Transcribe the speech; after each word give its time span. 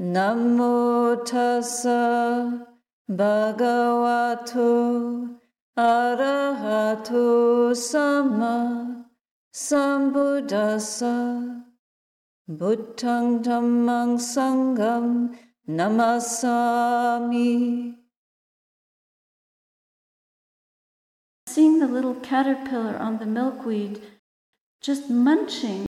Namo 0.00 1.26
tassa 1.26 2.64
bhagavato 3.10 4.70
arahato 5.76 7.74
samma 7.74 9.04
sambuddhassa 9.52 11.64
buddhang 12.48 13.42
dhammang 13.42 14.20
sangham 14.20 15.36
namasami 15.68 17.48
Seeing 21.48 21.80
the 21.80 21.88
little 21.88 22.14
caterpillar 22.14 22.96
on 22.98 23.18
the 23.18 23.26
milkweed 23.26 24.00
just 24.80 25.10
munching. 25.10 25.86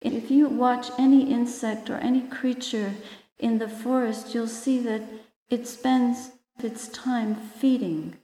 If 0.00 0.28
you 0.28 0.48
watch 0.48 0.90
any 0.98 1.32
insect 1.32 1.88
or 1.88 1.98
any 1.98 2.22
creature 2.22 2.94
in 3.38 3.58
the 3.58 3.68
forest, 3.68 4.34
you'll 4.34 4.46
see 4.46 4.78
that 4.80 5.02
it 5.50 5.66
spends 5.66 6.30
its 6.62 6.88
time 6.88 7.34
feeding. 7.34 8.16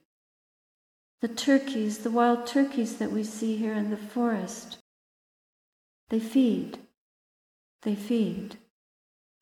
The 1.20 1.28
turkeys, 1.28 1.98
the 1.98 2.10
wild 2.10 2.46
turkeys 2.46 2.96
that 2.96 3.12
we 3.12 3.24
see 3.24 3.56
here 3.56 3.74
in 3.74 3.90
the 3.90 3.96
forest, 3.96 4.78
they 6.08 6.20
feed. 6.20 6.78
They 7.82 7.94
feed. 7.94 8.56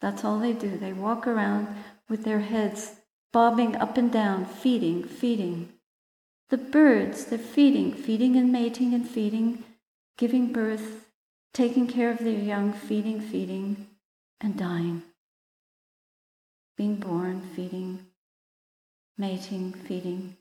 That's 0.01 0.25
all 0.25 0.39
they 0.39 0.53
do. 0.53 0.77
They 0.77 0.93
walk 0.93 1.27
around 1.27 1.69
with 2.09 2.25
their 2.25 2.41
heads 2.41 2.97
bobbing 3.33 3.77
up 3.77 3.97
and 3.97 4.11
down, 4.11 4.47
feeding, 4.47 5.05
feeding. 5.05 5.73
The 6.51 6.59
birds, 6.59 7.27
they're 7.27 7.39
feeding, 7.39 7.93
feeding 7.93 8.37
and 8.37 8.51
mating 8.51 8.95
and 8.95 9.09
feeding, 9.09 9.65
giving 10.17 10.53
birth, 10.53 11.09
taking 11.53 11.87
care 11.87 12.11
of 12.11 12.19
their 12.19 12.39
young, 12.39 12.73
feeding, 12.73 13.21
feeding, 13.21 13.89
and 14.41 14.57
dying. 14.57 15.03
Being 16.79 17.01
born, 17.01 17.43
feeding, 17.57 18.07
mating, 19.17 19.73
feeding, 19.73 20.37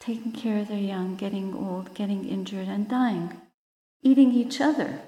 taking 0.00 0.32
care 0.32 0.58
of 0.58 0.66
their 0.66 0.76
young, 0.76 1.14
getting 1.14 1.54
old, 1.54 1.94
getting 1.94 2.28
injured, 2.28 2.66
and 2.66 2.88
dying, 2.88 3.40
eating 4.02 4.32
each 4.32 4.60
other. 4.60 5.02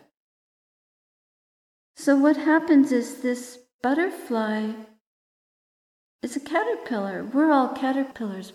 So, 1.96 2.16
what 2.16 2.36
happens 2.36 2.92
is 2.92 3.20
this 3.20 3.58
butterfly 3.82 4.70
is 6.22 6.36
a 6.36 6.40
caterpillar. 6.40 7.24
We're 7.24 7.50
all 7.50 7.70
caterpillars. 7.70 8.52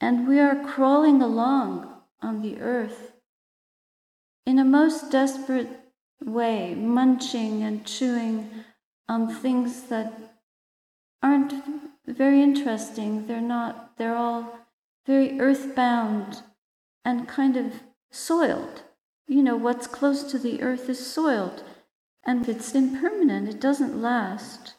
And 0.00 0.26
we 0.26 0.40
are 0.40 0.56
crawling 0.56 1.22
along 1.22 2.02
on 2.20 2.42
the 2.42 2.60
earth 2.60 3.12
in 4.44 4.58
a 4.58 4.64
most 4.64 5.12
desperate 5.12 5.68
way, 6.20 6.74
munching 6.74 7.62
and 7.62 7.86
chewing 7.86 8.50
on 9.08 9.32
things 9.32 9.84
that 9.84 10.35
aren't 11.22 11.52
very 12.06 12.42
interesting. 12.42 13.26
They're 13.26 13.40
not, 13.40 13.96
they're 13.96 14.16
all 14.16 14.58
very 15.06 15.40
earthbound 15.40 16.42
and 17.04 17.28
kind 17.28 17.56
of 17.56 17.82
soiled. 18.10 18.82
You 19.26 19.42
know, 19.42 19.56
what's 19.56 19.86
close 19.86 20.22
to 20.24 20.38
the 20.38 20.62
earth 20.62 20.88
is 20.88 21.04
soiled 21.04 21.62
and 22.24 22.48
it's 22.48 22.74
impermanent, 22.74 23.48
it 23.48 23.60
doesn't 23.60 24.00
last. 24.00 24.74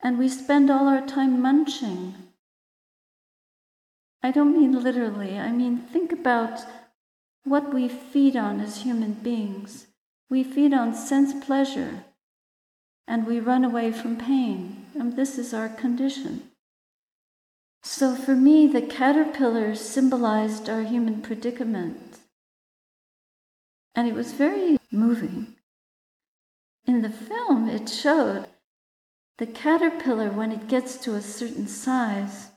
And 0.00 0.18
we 0.18 0.28
spend 0.28 0.70
all 0.70 0.86
our 0.86 1.06
time 1.06 1.42
munching 1.42 2.14
I 4.22 4.32
don't 4.32 4.58
mean 4.58 4.82
literally, 4.82 5.38
I 5.38 5.52
mean, 5.52 5.78
think 5.78 6.10
about 6.10 6.60
what 7.44 7.72
we 7.72 7.88
feed 7.88 8.36
on 8.36 8.60
as 8.60 8.82
human 8.82 9.12
beings. 9.12 9.86
We 10.28 10.42
feed 10.42 10.74
on 10.74 10.92
sense 10.94 11.32
pleasure 11.44 12.04
and 13.06 13.26
we 13.26 13.40
run 13.40 13.64
away 13.64 13.92
from 13.92 14.16
pain. 14.16 14.77
And 14.98 15.14
this 15.14 15.38
is 15.38 15.54
our 15.54 15.68
condition. 15.68 16.50
So 17.84 18.16
for 18.16 18.34
me, 18.34 18.66
the 18.66 18.82
caterpillars 18.82 19.80
symbolized 19.80 20.68
our 20.68 20.82
human 20.82 21.22
predicament. 21.22 22.18
And 23.94 24.08
it 24.08 24.14
was 24.14 24.32
very 24.32 24.78
moving. 24.90 25.54
In 26.84 27.02
the 27.02 27.10
film, 27.10 27.68
it 27.68 27.88
showed 27.88 28.46
the 29.38 29.46
caterpillar, 29.46 30.30
when 30.30 30.50
it 30.50 30.66
gets 30.66 30.96
to 30.98 31.14
a 31.14 31.22
certain 31.22 31.68
size, 31.68 32.48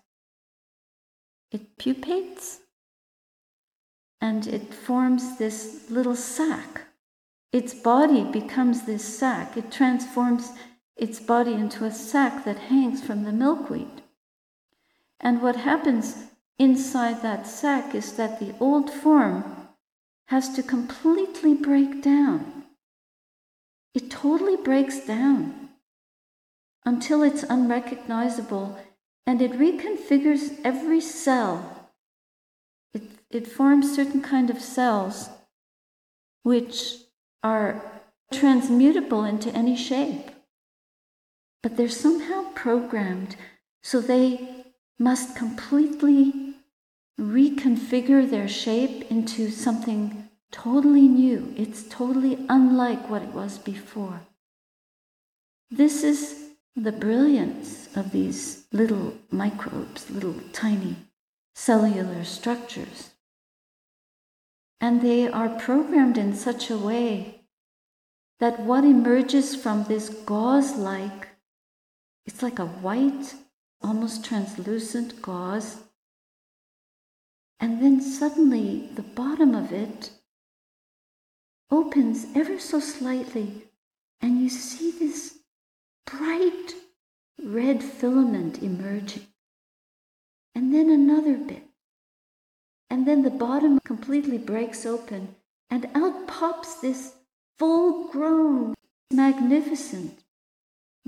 it 1.52 1.78
pupates 1.78 2.62
and 4.20 4.48
it 4.48 4.74
forms 4.74 5.38
this 5.38 5.92
little 5.92 6.16
sac. 6.16 6.82
Its 7.54 7.76
body 7.76 8.24
becomes 8.24 8.84
this 8.84 9.04
sac. 9.04 9.58
It 9.58 9.72
transforms 9.72 10.54
its 11.02 11.20
body 11.20 11.54
into 11.54 11.84
a 11.84 11.92
sac 11.92 12.46
that 12.46 12.70
hangs 12.70 13.02
from 13.04 13.24
the 13.24 13.32
milkweed. 13.32 14.04
And 15.20 15.42
what 15.42 15.56
happens 15.56 16.28
inside 16.60 17.24
that 17.24 17.48
sac 17.48 17.96
is 17.96 18.14
that 18.14 18.40
the 18.40 18.54
old 18.60 18.92
form 18.92 19.68
has 20.28 20.54
to 20.56 20.62
completely 20.62 21.56
break 21.56 22.04
down. 22.04 22.66
It 23.96 24.12
totally 24.12 24.56
breaks 24.56 25.00
down 25.00 25.70
until 26.86 27.24
it's 27.24 27.44
unrecognizable 27.44 28.78
and 29.26 29.42
it 29.42 29.54
reconfigures 29.54 30.60
every 30.64 31.02
cell. 31.02 31.90
It, 32.94 33.04
it 33.32 33.48
forms 33.48 33.96
certain 33.96 34.22
kind 34.22 34.52
of 34.52 34.62
cells 34.62 35.30
which 36.44 36.98
are 37.42 37.82
transmutable 38.32 39.24
into 39.26 39.50
any 39.56 39.76
shape. 39.76 40.30
But 41.64 41.78
they're 41.78 41.90
somehow 41.90 42.52
programmed 42.54 43.36
so 43.84 44.00
they 44.00 44.66
must 45.00 45.36
completely 45.36 46.56
reconfigure 47.20 48.30
their 48.30 48.48
shape 48.48 49.10
into 49.12 49.50
something 49.50 50.30
totally 50.52 51.08
new. 51.08 51.54
It's 51.58 51.84
totally 51.84 52.46
unlike 52.50 53.10
what 53.10 53.22
it 53.22 53.34
was 53.34 53.58
before. 53.58 54.22
This 55.70 56.04
is 56.04 56.52
the 56.76 56.92
brilliance 56.92 57.90
of 57.96 58.12
these 58.12 58.66
little 58.72 59.14
microbes, 59.30 60.10
little 60.10 60.36
tiny 60.54 60.96
cellular 61.56 62.24
structures. 62.24 63.12
And 64.80 65.02
they 65.02 65.28
are 65.28 65.50
programmed 65.50 66.18
in 66.18 66.34
such 66.34 66.70
a 66.70 66.78
way 66.78 67.42
that 68.40 68.62
what 68.62 68.84
emerges 68.84 69.56
from 69.56 69.84
this 69.84 70.10
gauze 70.10 70.76
like, 70.76 71.28
it's 72.26 72.44
like 72.44 72.60
a 72.60 72.66
white, 72.66 73.36
almost 73.82 74.24
translucent 74.26 75.22
gauze. 75.22 75.78
And 77.60 77.82
then 77.82 78.02
suddenly 78.02 78.90
the 78.96 79.02
bottom 79.02 79.56
of 79.56 79.72
it 79.72 80.12
opens 81.70 82.26
ever 82.36 82.60
so 82.60 82.80
slightly, 82.80 83.64
and 84.20 84.42
you 84.42 84.50
see 84.50 84.92
this 84.92 85.40
bright 86.06 86.76
red 87.44 87.84
filament 87.84 88.62
emerging. 88.62 89.28
And 90.54 90.74
then 90.74 90.90
another 90.90 91.38
bit. 91.38 91.64
And 92.90 93.08
then 93.08 93.22
the 93.24 93.30
bottom 93.30 93.80
completely 93.80 94.38
breaks 94.38 94.86
open, 94.86 95.36
and 95.70 95.88
out 95.96 96.28
pops 96.28 96.82
this 96.82 97.14
full 97.58 98.10
grown, 98.10 98.74
magnificent, 99.14 100.20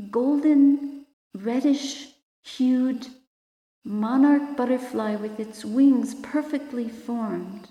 golden, 0.09 1.02
reddish 1.33 2.07
hued 2.43 3.07
monarch 3.85 4.55
butterfly 4.55 5.15
with 5.15 5.39
its 5.39 5.65
wings 5.65 6.15
perfectly 6.15 6.87
formed, 6.87 7.69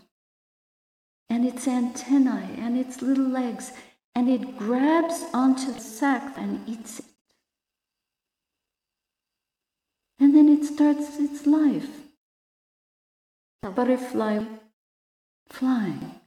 and 1.31 1.47
its 1.47 1.67
antennae 1.67 2.55
and 2.59 2.77
its 2.77 3.01
little 3.01 3.29
legs, 3.29 3.73
and 4.15 4.29
it 4.29 4.59
grabs 4.59 5.25
onto 5.33 5.73
the 5.73 5.81
sac 5.81 6.35
and 6.37 6.69
eats 6.69 6.99
it. 6.99 7.07
And 10.19 10.35
then 10.37 10.49
it 10.49 10.65
starts 10.65 11.19
its 11.19 11.47
life. 11.47 11.89
A 13.63 13.71
butterfly 13.71 14.45
flying. 15.49 16.21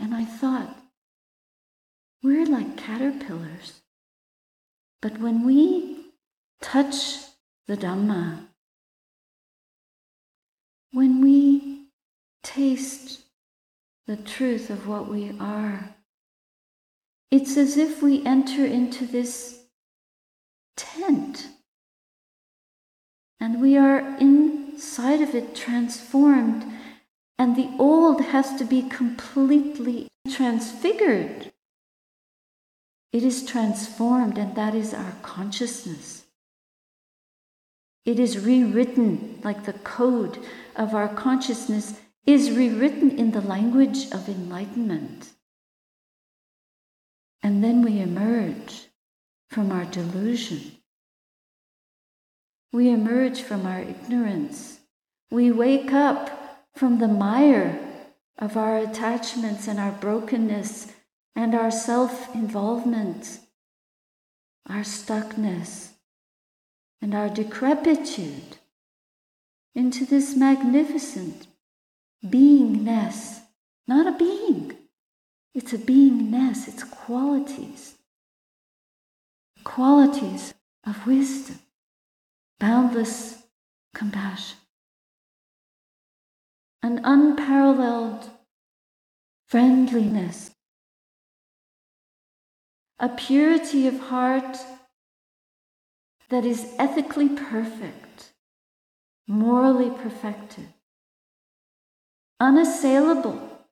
And 0.00 0.14
I 0.14 0.24
thought, 0.24 0.76
we're 2.22 2.46
like 2.46 2.76
caterpillars. 2.76 3.83
But 5.04 5.20
when 5.20 5.44
we 5.44 5.98
touch 6.62 7.16
the 7.66 7.76
Dhamma, 7.76 8.46
when 10.92 11.20
we 11.20 11.88
taste 12.42 13.20
the 14.06 14.16
truth 14.16 14.70
of 14.70 14.88
what 14.88 15.06
we 15.06 15.36
are, 15.38 15.94
it's 17.30 17.58
as 17.58 17.76
if 17.76 18.02
we 18.02 18.24
enter 18.24 18.64
into 18.64 19.04
this 19.04 19.64
tent 20.74 21.48
and 23.38 23.60
we 23.60 23.76
are 23.76 24.16
inside 24.16 25.20
of 25.20 25.34
it 25.34 25.54
transformed, 25.54 26.64
and 27.38 27.56
the 27.56 27.68
old 27.78 28.22
has 28.22 28.56
to 28.56 28.64
be 28.64 28.80
completely 28.80 30.08
transfigured. 30.30 31.52
It 33.14 33.22
is 33.22 33.46
transformed, 33.46 34.38
and 34.38 34.56
that 34.56 34.74
is 34.74 34.92
our 34.92 35.14
consciousness. 35.22 36.24
It 38.04 38.18
is 38.18 38.44
rewritten 38.44 39.38
like 39.44 39.66
the 39.66 39.72
code 39.72 40.40
of 40.74 40.96
our 40.96 41.06
consciousness 41.06 42.00
is 42.26 42.50
rewritten 42.50 43.16
in 43.16 43.30
the 43.30 43.40
language 43.40 44.10
of 44.10 44.28
enlightenment. 44.28 45.28
And 47.40 47.62
then 47.62 47.82
we 47.82 48.00
emerge 48.00 48.88
from 49.48 49.70
our 49.70 49.84
delusion. 49.84 50.78
We 52.72 52.90
emerge 52.90 53.42
from 53.42 53.64
our 53.64 53.80
ignorance. 53.80 54.80
We 55.30 55.52
wake 55.52 55.92
up 55.92 56.66
from 56.74 56.98
the 56.98 57.06
mire 57.06 57.78
of 58.40 58.56
our 58.56 58.78
attachments 58.78 59.68
and 59.68 59.78
our 59.78 59.92
brokenness 59.92 60.92
and 61.36 61.54
our 61.54 61.70
self 61.70 62.34
involvement, 62.34 63.40
our 64.68 64.82
stuckness, 64.82 65.90
and 67.02 67.14
our 67.14 67.28
decrepitude 67.28 68.58
into 69.74 70.06
this 70.06 70.36
magnificent 70.36 71.46
beingness, 72.24 73.40
not 73.86 74.06
a 74.06 74.16
being. 74.16 74.72
It's 75.54 75.72
a 75.72 75.78
beingness, 75.78 76.66
it's 76.68 76.84
qualities. 76.84 77.94
Qualities 79.62 80.54
of 80.86 81.06
wisdom, 81.06 81.58
boundless 82.58 83.42
compassion, 83.94 84.58
an 86.82 87.00
unparalleled 87.04 88.28
friendliness, 89.48 90.53
a 92.98 93.08
purity 93.08 93.86
of 93.86 93.98
heart 93.98 94.56
that 96.28 96.44
is 96.44 96.74
ethically 96.78 97.28
perfect, 97.28 98.32
morally 99.26 99.90
perfected, 99.90 100.68
unassailable, 102.40 103.66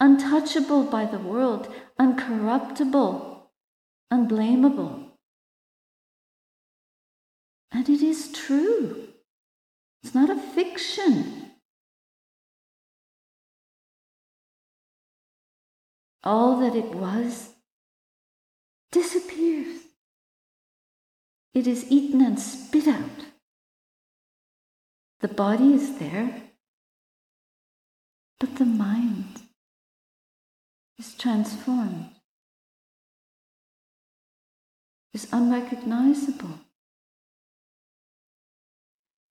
untouchable 0.00 0.84
by 0.84 1.04
the 1.04 1.18
world, 1.18 1.72
uncorruptible, 2.00 3.42
unblameable. 4.10 5.12
And 7.72 7.88
it 7.88 8.00
is 8.00 8.32
true. 8.32 9.08
It's 10.02 10.14
not 10.14 10.30
a 10.30 10.40
fiction. 10.40 11.50
All 16.24 16.60
that 16.60 16.74
it 16.74 16.94
was 16.94 17.54
disappears. 18.92 19.82
It 21.54 21.66
is 21.66 21.90
eaten 21.90 22.20
and 22.20 22.38
spit 22.38 22.86
out. 22.86 23.26
The 25.20 25.28
body 25.28 25.74
is 25.74 25.98
there, 25.98 26.42
but 28.38 28.56
the 28.56 28.64
mind 28.64 29.42
is 30.98 31.14
transformed, 31.14 32.10
is 35.12 35.26
unrecognizable. 35.32 36.60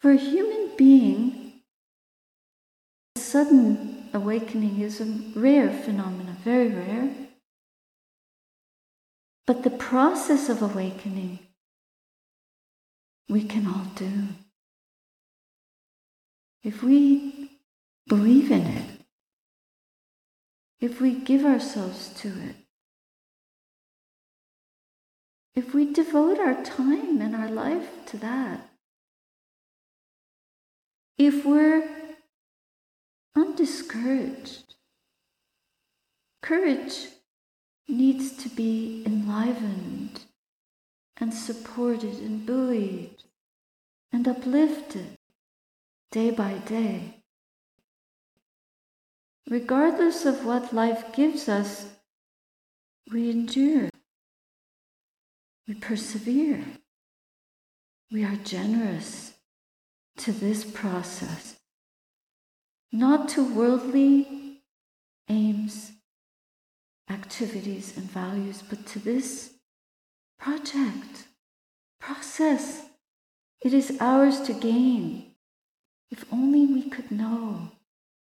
For 0.02 0.12
a 0.12 0.18
human 0.18 0.76
being, 0.76 1.62
a 3.16 3.20
sudden 3.20 4.10
awakening 4.14 4.82
is 4.82 5.00
a 5.00 5.06
rare 5.40 5.72
phenomenon, 5.72 6.38
very 6.44 6.70
rare. 6.70 7.27
But 9.48 9.64
the 9.64 9.70
process 9.70 10.50
of 10.50 10.62
awakening 10.62 11.40
we 13.30 13.44
can 13.44 13.66
all 13.66 13.86
do. 13.96 14.28
If 16.64 16.84
we 16.84 17.52
believe 18.08 18.52
in 18.52 18.62
it, 18.62 19.02
if 20.82 21.00
we 21.00 21.14
give 21.14 21.46
ourselves 21.46 22.10
to 22.18 22.28
it, 22.28 22.56
if 25.56 25.74
we 25.74 25.94
devote 25.94 26.40
our 26.40 26.62
time 26.64 27.22
and 27.22 27.34
our 27.34 27.50
life 27.50 27.90
to 28.08 28.18
that, 28.18 28.70
if 31.18 31.46
we're 31.46 31.90
undiscouraged, 33.36 34.76
courage 36.42 37.08
needs 37.88 38.32
to 38.44 38.50
be 38.50 39.04
enlivened 39.06 40.22
and 41.18 41.34
supported 41.34 42.16
and 42.20 42.46
buoyed 42.46 43.24
and 44.12 44.28
uplifted 44.28 45.18
day 46.12 46.32
by 46.32 46.54
day. 46.60 47.16
Regardless 49.50 50.26
of 50.26 50.46
what 50.46 50.74
life 50.74 51.14
gives 51.14 51.48
us, 51.48 51.88
we 53.12 53.30
endure, 53.30 53.90
we 55.68 55.74
persevere, 55.74 56.66
we 58.12 58.26
are 58.26 58.36
generous 58.36 59.34
to 60.18 60.34
this 60.34 60.66
process, 60.66 61.56
not 62.92 63.30
to 63.30 63.56
worldly 63.56 64.62
aims 65.30 65.94
activities 67.10 67.96
and 67.98 68.10
values, 68.10 68.64
but 68.68 68.86
to 68.88 69.00
this 69.00 69.54
project, 70.40 71.28
process. 72.00 72.86
It 73.62 73.74
is 73.74 73.98
ours 74.00 74.42
to 74.42 74.54
gain. 74.54 75.32
If 76.12 76.26
only 76.32 76.66
we 76.66 76.90
could 76.90 77.12
know 77.12 77.72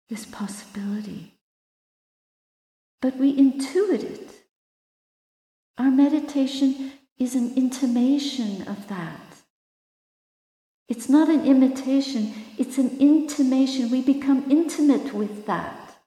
this 0.10 0.26
possibility. 0.26 1.36
But 3.02 3.18
we 3.18 3.36
intuit 3.36 4.04
it. 4.04 4.46
Our 5.78 5.92
meditation 5.92 6.94
is 7.20 7.36
an 7.36 7.54
intimation 7.56 8.68
of 8.68 8.88
that. 8.88 9.22
It's 10.88 11.10
not 11.10 11.30
an 11.30 11.46
imitation, 11.46 12.34
it's 12.58 12.78
an 12.78 12.98
intimation. 13.00 13.90
We 13.90 14.02
become 14.02 14.50
intimate 14.50 15.14
with 15.14 15.46
that. 15.48 15.98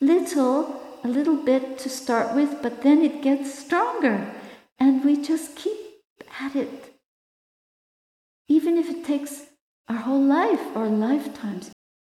Little 0.00 0.80
a 1.04 1.08
little 1.08 1.36
bit 1.36 1.78
to 1.78 1.88
start 1.90 2.34
with, 2.34 2.62
but 2.62 2.82
then 2.82 3.02
it 3.02 3.22
gets 3.22 3.56
stronger. 3.56 4.32
And 4.78 5.04
we 5.04 5.22
just 5.22 5.54
keep 5.54 5.76
at 6.40 6.56
it. 6.56 6.94
Even 8.48 8.78
if 8.78 8.88
it 8.88 9.04
takes 9.04 9.42
our 9.88 9.96
whole 9.96 10.22
life 10.22 10.74
or 10.74 10.88
lifetimes, 10.88 11.70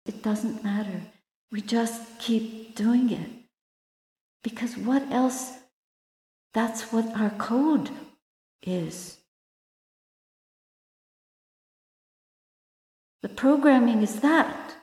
it 0.05 0.21
doesn't 0.21 0.63
matter. 0.63 1.01
We 1.51 1.61
just 1.61 2.19
keep 2.19 2.75
doing 2.75 3.09
it. 3.09 3.29
Because 4.43 4.77
what 4.77 5.11
else? 5.11 5.53
That's 6.53 6.93
what 6.93 7.05
our 7.19 7.31
code 7.31 7.89
is. 8.61 9.17
The 13.23 13.29
programming 13.29 14.03
is 14.03 14.19
that. 14.21 14.75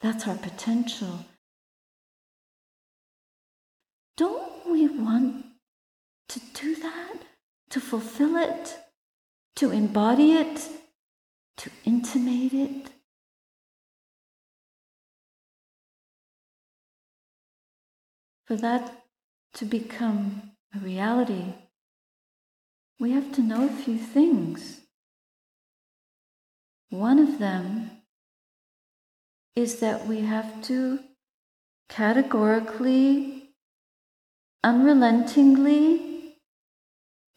That's 0.00 0.26
our 0.26 0.36
potential. 0.36 1.26
Don't 4.16 4.66
we 4.70 4.88
want 4.88 5.44
to 6.28 6.40
do 6.54 6.74
that? 6.76 7.16
To 7.70 7.80
fulfill 7.80 8.36
it? 8.36 8.76
To 9.56 9.70
embody 9.70 10.32
it? 10.32 10.68
To 11.58 11.70
intimate 11.84 12.54
it? 12.54 12.90
For 18.46 18.56
that 18.56 19.02
to 19.54 19.64
become 19.64 20.52
a 20.74 20.78
reality, 20.78 21.54
we 23.00 23.12
have 23.12 23.32
to 23.32 23.42
know 23.42 23.66
a 23.66 23.82
few 23.82 23.98
things. 23.98 24.80
One 26.90 27.18
of 27.18 27.38
them 27.38 27.90
is 29.56 29.80
that 29.80 30.06
we 30.06 30.20
have 30.20 30.62
to 30.62 31.00
categorically 31.88 33.35
unrelentingly, 34.66 36.34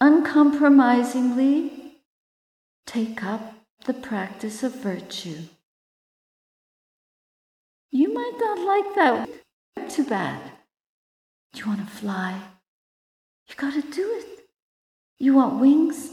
uncompromisingly 0.01 1.71
take 2.87 3.23
up 3.23 3.53
the 3.85 3.93
practice 3.93 4.63
of 4.63 4.73
virtue. 4.73 5.37
You 7.91 8.11
might 8.11 8.35
not 8.39 8.57
like 8.57 8.95
that. 8.95 9.29
Too 9.91 10.05
bad. 10.05 10.41
You 11.53 11.67
want 11.67 11.81
to 11.81 11.85
fly? 11.85 12.41
You 13.47 13.55
got 13.55 13.73
to 13.73 13.83
do 13.83 14.09
it. 14.11 14.47
You 15.19 15.35
want 15.35 15.61
wings? 15.61 16.09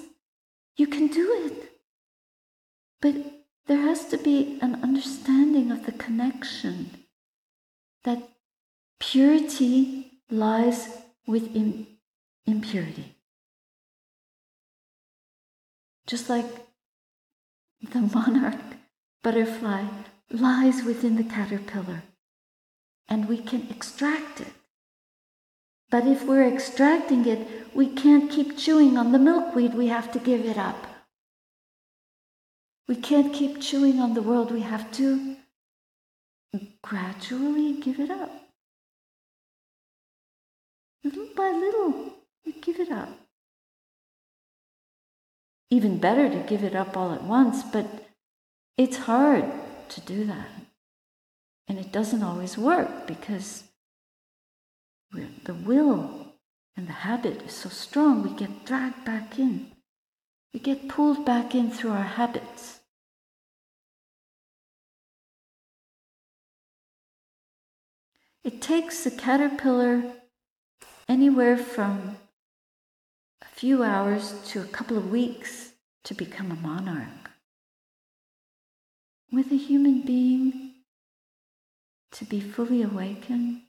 You 0.77 0.87
can 0.87 1.07
do 1.07 1.47
it. 1.47 1.73
But 3.01 3.15
there 3.67 3.81
has 3.81 4.05
to 4.09 4.19
be 4.19 4.59
an 4.61 4.83
understanding 4.83 5.71
of 5.71 5.87
the 5.87 5.93
connection 5.93 6.91
that 8.05 8.23
purity 9.01 10.21
lies 10.29 11.06
within 11.27 11.87
impurity. 12.47 13.17
Just 16.07 16.29
like 16.29 16.47
the 17.93 18.01
monarch 18.01 18.61
butterfly 19.23 19.85
lies 20.31 20.85
within 20.85 21.17
the 21.17 21.25
caterpillar 21.25 22.03
and 23.09 23.29
we 23.29 23.39
can 23.39 23.67
extract 23.71 24.41
it. 24.41 24.53
But 25.91 26.07
if 26.07 26.25
we're 26.25 26.47
extracting 26.47 27.27
it, 27.27 27.47
we 27.75 27.87
can't 27.87 28.31
keep 28.31 28.59
chewing 28.59 28.97
on 28.97 29.13
the 29.13 29.19
milkweed, 29.19 29.75
we 29.75 29.87
have 29.87 30.11
to 30.13 30.19
give 30.19 30.45
it 30.45 30.59
up. 30.59 30.87
We 32.89 32.97
can't 32.97 33.33
keep 33.33 33.61
chewing 33.61 34.01
on 34.01 34.15
the 34.15 34.23
world, 34.23 34.51
we 34.51 34.63
have 34.63 34.91
to 34.93 35.37
gradually 36.83 37.75
give 37.81 38.01
it 38.01 38.11
up. 38.11 38.46
Little 41.07 41.29
by 41.37 41.53
little, 41.53 42.15
you 42.45 42.53
give 42.61 42.81
it 42.81 42.91
up. 42.91 43.09
Even 45.71 45.99
better 45.99 46.29
to 46.29 46.49
give 46.49 46.65
it 46.65 46.75
up 46.75 46.97
all 46.97 47.13
at 47.13 47.23
once, 47.23 47.63
but 47.63 47.87
it's 48.77 48.97
hard 48.97 49.45
to 49.91 50.01
do 50.01 50.25
that. 50.25 50.49
And 51.69 51.79
it 51.79 51.93
doesn't 51.93 52.25
always 52.25 52.59
work 52.59 53.07
because 53.07 53.63
the 55.13 55.55
will 55.55 56.33
and 56.77 56.89
the 56.89 56.93
habit 57.07 57.41
is 57.43 57.53
so 57.53 57.69
strong, 57.69 58.25
we 58.25 58.31
get 58.31 58.67
dragged 58.67 59.05
back 59.05 59.39
in. 59.39 59.71
We 60.53 60.59
get 60.59 60.89
pulled 60.89 61.25
back 61.25 61.55
in 61.55 61.71
through 61.71 61.93
our 61.93 62.03
habits. 62.03 62.81
It 68.43 68.61
takes 68.61 69.05
the 69.05 69.13
caterpillar 69.13 70.13
anywhere 71.09 71.57
from 71.57 72.17
a 73.43 73.47
few 73.47 73.83
hours 73.83 74.35
to 74.49 74.61
a 74.61 74.67
couple 74.67 74.97
of 74.97 75.11
weeks 75.11 75.73
to 76.05 76.15
become 76.15 76.51
a 76.51 76.57
monarch. 76.57 77.31
With 79.33 79.51
a 79.51 79.57
human 79.57 80.03
being, 80.03 80.73
to 82.13 82.25
be 82.25 82.41
fully 82.41 82.83
awakened 82.83 83.63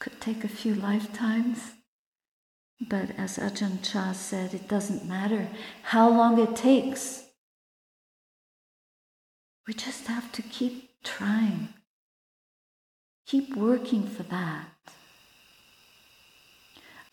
could 0.00 0.20
take 0.20 0.44
a 0.44 0.48
few 0.48 0.74
lifetimes. 0.74 1.72
But 2.80 3.10
as 3.16 3.38
Ajahn 3.38 3.82
Chah 3.82 4.12
said, 4.12 4.52
it 4.52 4.68
doesn't 4.68 5.08
matter 5.08 5.48
how 5.82 6.08
long 6.10 6.38
it 6.38 6.54
takes. 6.56 7.24
We 9.66 9.74
just 9.74 10.06
have 10.06 10.30
to 10.32 10.42
keep 10.42 11.02
trying, 11.02 11.70
keep 13.26 13.56
working 13.56 14.06
for 14.06 14.22
that. 14.24 14.75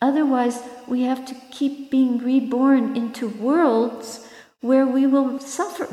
Otherwise, 0.04 0.62
we 0.86 1.04
have 1.04 1.24
to 1.24 1.34
keep 1.50 1.90
being 1.90 2.18
reborn 2.18 2.94
into 2.94 3.26
worlds 3.26 4.28
where 4.60 4.86
we 4.86 5.06
will 5.06 5.38
suffer. 5.40 5.88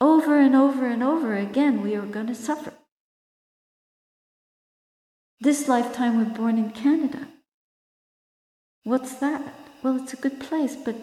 Over 0.00 0.38
and 0.38 0.54
over 0.54 0.86
and 0.86 1.02
over 1.02 1.34
again, 1.34 1.82
we 1.82 1.96
are 1.96 2.06
going 2.06 2.28
to 2.28 2.34
suffer. 2.36 2.72
This 5.40 5.66
lifetime, 5.66 6.16
we're 6.16 6.36
born 6.36 6.56
in 6.56 6.70
Canada. 6.70 7.26
What's 8.84 9.16
that? 9.16 9.42
Well, 9.82 9.96
it's 10.00 10.12
a 10.12 10.24
good 10.24 10.38
place, 10.38 10.76
but 10.76 10.94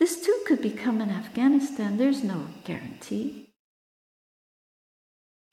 this 0.00 0.20
too 0.26 0.42
could 0.44 0.60
become 0.60 1.00
in 1.00 1.10
Afghanistan. 1.10 1.98
There's 1.98 2.24
no 2.24 2.48
guarantee. 2.64 3.50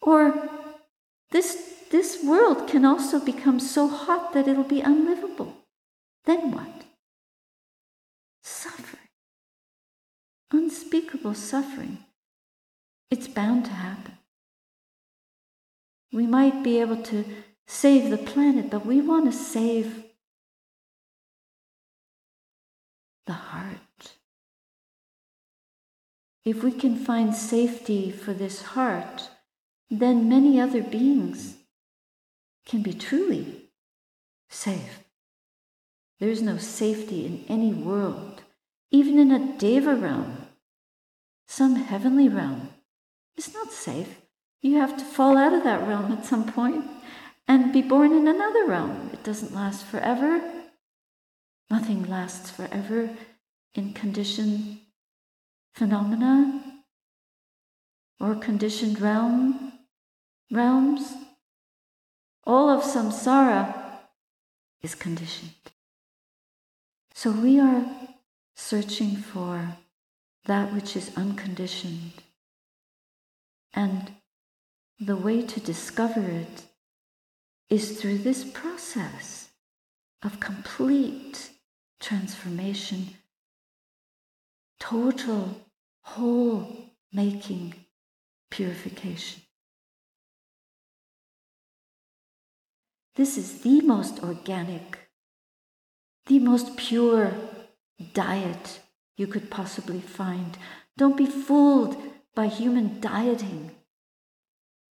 Or 0.02 0.50
this, 1.30 1.73
this 1.94 2.24
world 2.24 2.68
can 2.68 2.84
also 2.84 3.20
become 3.20 3.60
so 3.60 3.88
hot 3.88 4.34
that 4.34 4.48
it'll 4.48 4.64
be 4.64 4.82
unlivable. 4.82 5.58
Then 6.26 6.52
what? 6.52 6.86
Suffering. 8.42 9.10
Unspeakable 10.52 11.36
suffering. 11.36 12.00
It's 13.12 13.28
bound 13.28 13.66
to 13.66 13.72
happen. 13.74 14.18
We 16.12 16.26
might 16.26 16.64
be 16.64 16.82
able 16.82 17.04
to 17.04 17.26
save 17.68 18.10
the 18.10 18.18
planet, 18.18 18.72
but 18.72 18.88
we 18.88 19.00
want 19.00 19.26
to 19.26 19.38
save 19.38 20.04
the 23.28 23.34
heart. 23.34 24.18
If 26.44 26.64
we 26.64 26.72
can 26.72 26.96
find 26.96 27.36
safety 27.36 28.10
for 28.10 28.34
this 28.34 28.64
heart, 28.74 29.30
then 29.92 30.28
many 30.28 30.60
other 30.60 30.82
beings 30.82 31.58
can 32.66 32.82
be 32.82 32.94
truly 32.94 33.70
safe. 34.50 35.04
There 36.20 36.30
is 36.30 36.42
no 36.42 36.58
safety 36.58 37.26
in 37.26 37.44
any 37.50 37.74
world, 37.74 38.44
even 38.92 39.20
in 39.20 39.32
a 39.32 39.58
Deva 39.58 39.96
realm, 39.96 40.48
some 41.48 41.76
heavenly 41.76 42.30
realm. 42.30 42.70
It's 43.36 43.54
not 43.54 43.72
safe. 43.72 44.22
You 44.62 44.78
have 44.78 44.98
to 44.98 45.04
fall 45.04 45.38
out 45.38 45.54
of 45.54 45.64
that 45.64 45.86
realm 45.88 46.12
at 46.12 46.26
some 46.26 46.52
point 46.52 46.86
and 47.48 47.74
be 47.74 47.82
born 47.82 48.14
in 48.14 48.28
another 48.28 48.66
realm. 48.66 49.10
It 49.12 49.24
doesn't 49.24 49.54
last 49.54 49.86
forever. 49.86 50.42
Nothing 51.70 52.04
lasts 52.04 52.50
forever 52.50 53.10
in 53.76 53.94
conditioned 53.94 54.80
phenomena 55.74 56.62
or 58.20 58.36
conditioned 58.36 59.02
realm 59.02 59.74
realms. 60.52 61.14
All 62.46 62.70
of 62.70 62.84
samsara 62.84 64.00
is 64.82 64.96
conditioned. 64.96 65.54
So 67.14 67.32
we 67.32 67.60
are 67.60 67.86
searching 68.56 69.16
for 69.16 69.78
that 70.46 70.74
which 70.74 70.96
is 70.96 71.16
unconditioned. 71.16 72.12
And 73.74 74.12
the 75.00 75.16
way 75.16 75.42
to 75.42 75.60
discover 75.60 76.22
it 76.22 76.64
is 77.70 78.00
through 78.00 78.20
this 78.20 78.44
process 78.44 79.50
of 80.22 80.40
complete 80.40 81.50
transformation, 82.00 83.16
total, 84.80 85.62
whole 86.04 86.90
making 87.12 87.74
purification. 88.52 89.42
This 93.16 93.38
is 93.38 93.62
the 93.62 93.82
most 93.82 94.24
organic, 94.24 94.98
the 96.26 96.40
most 96.40 96.78
pure 96.78 97.34
diet 98.14 98.80
you 99.18 99.28
could 99.28 99.52
possibly 99.52 100.02
find. 100.02 100.58
Don't 100.98 101.16
be 101.16 101.28
fooled 101.28 101.96
by 102.34 102.48
human 102.48 103.00
dieting, 103.00 103.72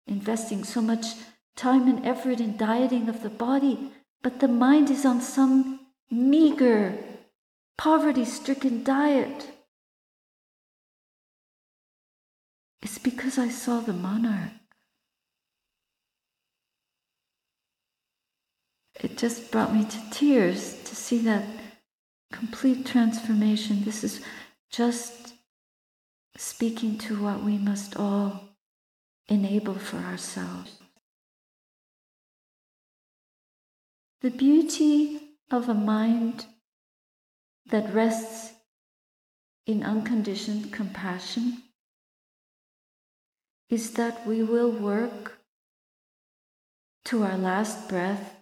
investing 0.07 0.63
so 0.63 0.81
much 0.81 1.07
time 1.57 1.89
and 1.89 2.07
effort 2.07 2.41
in 2.41 2.57
dieting 2.57 3.09
of 3.09 3.25
the 3.25 3.29
body, 3.29 3.91
but 4.23 4.39
the 4.39 4.47
mind 4.47 4.89
is 4.89 5.05
on 5.05 5.21
some 5.21 5.81
meager, 6.09 6.97
poverty 7.77 8.25
stricken 8.25 8.85
diet. 8.85 9.51
It's 12.83 12.99
because 12.99 13.37
I 13.37 13.49
saw 13.49 13.81
the 13.81 13.93
monarch. 13.93 14.62
It 19.03 19.19
just 19.19 19.51
brought 19.51 19.75
me 19.75 19.85
to 19.85 20.11
tears 20.11 20.81
to 20.85 20.95
see 20.95 21.19
that 21.19 21.45
complete 22.31 22.87
transformation. 22.87 23.83
This 23.85 24.05
is 24.05 24.21
just 24.71 25.35
speaking 26.37 26.99
to 26.99 27.21
what 27.21 27.43
we 27.43 27.59
must 27.59 27.97
all 27.97 28.49
enable 29.29 29.75
for 29.75 29.97
ourselves. 29.97 30.79
The 34.21 34.31
beauty 34.31 35.21
of 35.51 35.69
a 35.69 35.75
mind 35.75 36.47
that 37.67 37.93
rests 37.93 38.53
in 39.67 39.83
unconditioned 39.83 40.73
compassion 40.73 41.63
is 43.69 43.95
that 43.95 44.25
we 44.27 44.45
will 44.45 44.71
work 44.71 45.39
to 47.07 47.25
our 47.25 47.37
last 47.37 47.89
breath 47.89 48.42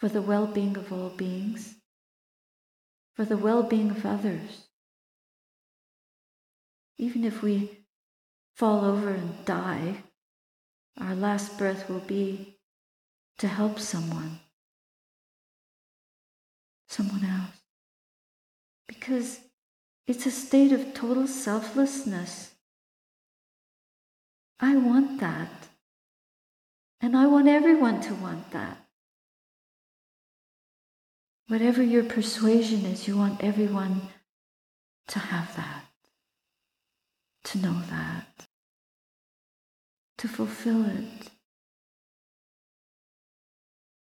for 0.00 0.08
the 0.08 0.22
well 0.22 0.46
being 0.46 0.76
of 0.76 0.92
all 0.92 1.10
beings, 1.10 1.76
for 3.14 3.24
the 3.24 3.36
well 3.36 3.62
being 3.62 3.90
of 3.90 4.04
others 4.04 4.70
even 7.00 7.24
if 7.24 7.42
we 7.42 7.86
fall 8.54 8.84
over 8.84 9.08
and 9.08 9.44
die, 9.46 9.94
our 11.00 11.14
last 11.14 11.56
breath 11.56 11.88
will 11.88 12.00
be 12.00 12.58
to 13.38 13.48
help 13.48 13.78
someone, 13.78 14.38
someone 16.88 17.24
else. 17.24 17.56
Because 18.86 19.40
it's 20.06 20.26
a 20.26 20.30
state 20.30 20.72
of 20.72 20.92
total 20.92 21.26
selflessness. 21.26 22.50
I 24.60 24.76
want 24.76 25.20
that. 25.20 25.68
And 27.00 27.16
I 27.16 27.26
want 27.28 27.48
everyone 27.48 28.02
to 28.02 28.14
want 28.14 28.50
that. 28.50 28.79
Whatever 31.50 31.82
your 31.82 32.04
persuasion 32.04 32.86
is, 32.86 33.08
you 33.08 33.16
want 33.16 33.42
everyone 33.42 34.02
to 35.08 35.18
have 35.18 35.56
that, 35.56 35.82
to 37.42 37.58
know 37.58 37.82
that, 37.90 38.46
to 40.18 40.28
fulfill 40.28 40.84
it. 40.86 41.30